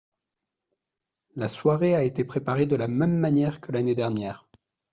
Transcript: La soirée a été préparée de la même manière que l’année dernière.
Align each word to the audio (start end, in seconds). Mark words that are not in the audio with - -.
La 1.35 1.47
soirée 1.47 1.93
a 1.93 2.01
été 2.01 2.25
préparée 2.25 2.65
de 2.65 2.75
la 2.75 2.87
même 2.87 3.15
manière 3.15 3.61
que 3.61 3.71
l’année 3.71 3.93
dernière. 3.93 4.47